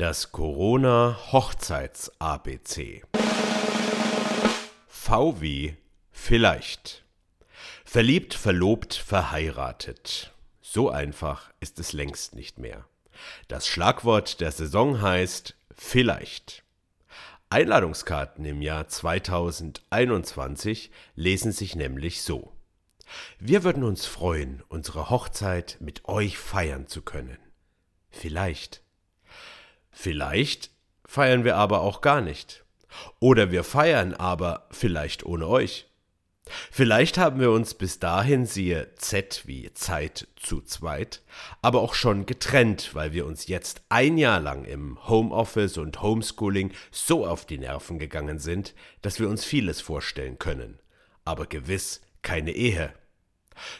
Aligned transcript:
Das 0.00 0.32
Corona 0.32 1.18
Hochzeits 1.30 2.10
ABC. 2.22 3.02
V 4.88 5.40
wie 5.42 5.76
vielleicht. 6.10 7.04
Verliebt, 7.84 8.32
verlobt, 8.32 8.94
verheiratet. 8.94 10.32
So 10.62 10.88
einfach 10.88 11.52
ist 11.60 11.78
es 11.78 11.92
längst 11.92 12.34
nicht 12.34 12.58
mehr. 12.58 12.86
Das 13.48 13.66
Schlagwort 13.66 14.40
der 14.40 14.52
Saison 14.52 15.02
heißt 15.02 15.54
vielleicht. 15.70 16.64
Einladungskarten 17.50 18.46
im 18.46 18.62
Jahr 18.62 18.88
2021 18.88 20.90
lesen 21.14 21.52
sich 21.52 21.76
nämlich 21.76 22.22
so. 22.22 22.56
Wir 23.38 23.64
würden 23.64 23.84
uns 23.84 24.06
freuen, 24.06 24.62
unsere 24.68 25.10
Hochzeit 25.10 25.76
mit 25.78 26.08
euch 26.08 26.38
feiern 26.38 26.86
zu 26.86 27.02
können. 27.02 27.36
Vielleicht. 28.08 28.80
Vielleicht 29.92 30.70
feiern 31.04 31.44
wir 31.44 31.56
aber 31.56 31.80
auch 31.80 32.00
gar 32.00 32.20
nicht. 32.20 32.64
Oder 33.18 33.50
wir 33.50 33.64
feiern 33.64 34.14
aber 34.14 34.66
vielleicht 34.70 35.24
ohne 35.24 35.46
euch. 35.46 35.86
Vielleicht 36.70 37.18
haben 37.18 37.40
wir 37.40 37.50
uns 37.50 37.74
bis 37.74 37.98
dahin, 37.98 38.44
siehe 38.44 38.92
Z 38.96 39.42
wie 39.46 39.72
Zeit 39.72 40.26
zu 40.36 40.60
zweit, 40.60 41.22
aber 41.62 41.80
auch 41.80 41.94
schon 41.94 42.26
getrennt, 42.26 42.94
weil 42.94 43.12
wir 43.12 43.26
uns 43.26 43.46
jetzt 43.46 43.82
ein 43.88 44.18
Jahr 44.18 44.40
lang 44.40 44.64
im 44.64 44.98
Homeoffice 45.08 45.78
und 45.78 46.02
Homeschooling 46.02 46.72
so 46.90 47.26
auf 47.26 47.46
die 47.46 47.58
Nerven 47.58 47.98
gegangen 47.98 48.38
sind, 48.38 48.74
dass 49.02 49.20
wir 49.20 49.28
uns 49.28 49.44
vieles 49.44 49.80
vorstellen 49.80 50.38
können. 50.38 50.80
Aber 51.24 51.46
gewiss 51.46 52.00
keine 52.22 52.52
Ehe. 52.52 52.92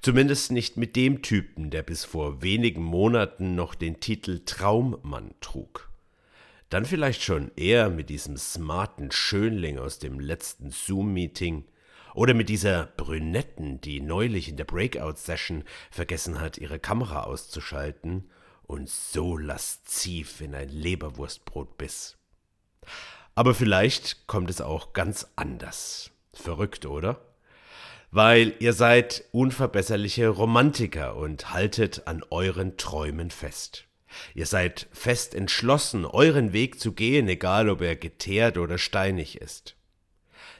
Zumindest 0.00 0.52
nicht 0.52 0.76
mit 0.76 0.96
dem 0.96 1.22
Typen, 1.22 1.70
der 1.70 1.82
bis 1.82 2.04
vor 2.04 2.42
wenigen 2.42 2.82
Monaten 2.82 3.54
noch 3.54 3.74
den 3.74 4.00
Titel 4.00 4.40
Traummann 4.44 5.34
trug. 5.40 5.90
Dann 6.68 6.84
vielleicht 6.84 7.22
schon 7.22 7.52
eher 7.56 7.90
mit 7.90 8.10
diesem 8.10 8.36
smarten 8.36 9.12
Schönling 9.12 9.78
aus 9.78 9.98
dem 9.98 10.18
letzten 10.18 10.70
Zoom-Meeting 10.70 11.64
oder 12.14 12.34
mit 12.34 12.48
dieser 12.48 12.86
Brünetten, 12.96 13.80
die 13.80 14.00
neulich 14.00 14.48
in 14.48 14.56
der 14.56 14.64
Breakout-Session 14.64 15.64
vergessen 15.90 16.40
hat, 16.40 16.58
ihre 16.58 16.78
Kamera 16.78 17.24
auszuschalten 17.24 18.30
und 18.62 18.88
so 18.88 19.36
lasziv 19.36 20.40
in 20.40 20.54
ein 20.54 20.68
Leberwurstbrot 20.68 21.78
biss. 21.78 22.16
Aber 23.34 23.54
vielleicht 23.54 24.26
kommt 24.26 24.50
es 24.50 24.60
auch 24.60 24.92
ganz 24.92 25.28
anders. 25.36 26.10
Verrückt, 26.32 26.86
oder? 26.86 27.20
Weil 28.10 28.54
ihr 28.60 28.72
seid 28.72 29.24
unverbesserliche 29.30 30.28
Romantiker 30.28 31.16
und 31.16 31.52
haltet 31.52 32.06
an 32.06 32.24
euren 32.30 32.76
Träumen 32.76 33.30
fest. 33.30 33.86
Ihr 34.34 34.46
seid 34.46 34.88
fest 34.92 35.34
entschlossen, 35.34 36.04
euren 36.04 36.52
Weg 36.52 36.80
zu 36.80 36.92
gehen, 36.92 37.28
egal 37.28 37.68
ob 37.68 37.80
er 37.80 37.96
geteert 37.96 38.58
oder 38.58 38.78
steinig 38.78 39.40
ist. 39.40 39.76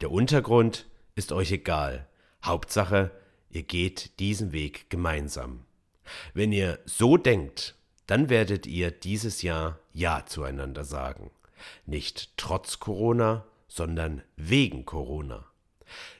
Der 0.00 0.10
Untergrund 0.10 0.86
ist 1.14 1.32
euch 1.32 1.50
egal. 1.52 2.06
Hauptsache, 2.44 3.10
ihr 3.50 3.62
geht 3.62 4.18
diesen 4.20 4.52
Weg 4.52 4.90
gemeinsam. 4.90 5.64
Wenn 6.34 6.52
ihr 6.52 6.78
so 6.84 7.16
denkt, 7.16 7.74
dann 8.06 8.28
werdet 8.30 8.66
ihr 8.66 8.90
dieses 8.90 9.42
Jahr 9.42 9.78
Ja 9.92 10.24
zueinander 10.26 10.84
sagen. 10.84 11.30
Nicht 11.84 12.36
trotz 12.36 12.78
Corona, 12.78 13.44
sondern 13.66 14.22
wegen 14.36 14.84
Corona. 14.84 15.44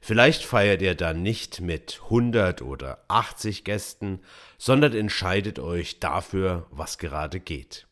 Vielleicht 0.00 0.44
feiert 0.44 0.82
ihr 0.82 0.94
dann 0.94 1.22
nicht 1.22 1.60
mit 1.60 2.00
100 2.04 2.62
oder 2.62 3.04
80 3.08 3.64
Gästen, 3.64 4.20
sondern 4.58 4.92
entscheidet 4.92 5.58
euch 5.58 6.00
dafür, 6.00 6.66
was 6.70 6.98
gerade 6.98 7.40
geht. 7.40 7.86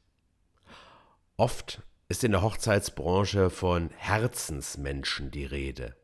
Oft 1.36 1.83
ist 2.08 2.22
in 2.22 2.33
der 2.33 2.42
Hochzeitsbranche 2.42 3.50
von 3.50 3.91
Herzensmenschen 3.97 5.30
die 5.30 5.45
Rede. 5.45 5.97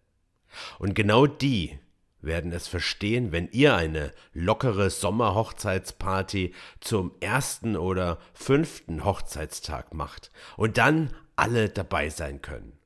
Und 0.78 0.94
genau 0.94 1.26
die 1.26 1.78
werden 2.22 2.52
es 2.52 2.68
verstehen, 2.68 3.32
wenn 3.32 3.48
ihr 3.52 3.74
eine 3.74 4.12
lockere 4.32 4.90
Sommerhochzeitsparty 4.90 6.54
zum 6.80 7.12
ersten 7.20 7.76
oder 7.76 8.18
fünften 8.34 9.04
Hochzeitstag 9.04 9.94
macht 9.94 10.30
und 10.56 10.78
dann 10.78 11.14
alle 11.36 11.68
dabei 11.68 12.10
sein 12.10 12.42
können. 12.42 12.79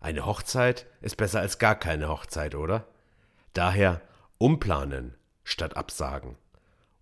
Eine 0.00 0.24
Hochzeit 0.24 0.86
ist 1.02 1.16
besser 1.16 1.40
als 1.40 1.58
gar 1.58 1.78
keine 1.78 2.08
Hochzeit, 2.08 2.54
oder? 2.54 2.88
Daher 3.52 4.00
umplanen 4.38 5.14
statt 5.44 5.76
absagen. 5.76 6.36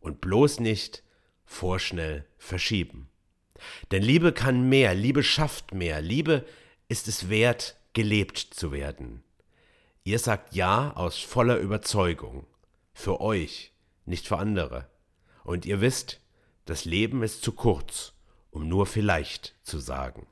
Und 0.01 0.21
bloß 0.21 0.61
nicht 0.61 1.03
vorschnell 1.45 2.27
verschieben. 2.37 3.09
Denn 3.91 4.03
Liebe 4.03 4.33
kann 4.33 4.69
mehr, 4.69 4.95
Liebe 4.95 5.23
schafft 5.23 5.75
mehr, 5.75 6.01
Liebe 6.01 6.45
ist 6.89 7.09
es 7.09 7.29
wert, 7.29 7.77
gelebt 7.93 8.39
zu 8.39 8.73
werden. 8.73 9.23
Ihr 10.05 10.19
sagt 10.19 10.55
Ja 10.55 10.93
aus 10.95 11.19
voller 11.19 11.59
Überzeugung. 11.59 12.47
Für 12.95 13.21
euch, 13.21 13.73
nicht 14.07 14.27
für 14.27 14.39
andere. 14.39 14.89
Und 15.45 15.67
ihr 15.67 15.81
wisst, 15.81 16.21
das 16.65 16.85
Leben 16.85 17.23
ist 17.23 17.43
zu 17.43 17.53
kurz, 17.53 18.13
um 18.51 18.69
nur 18.69 18.87
vielleicht 18.87 19.55
zu 19.63 19.79
sagen. 19.79 20.27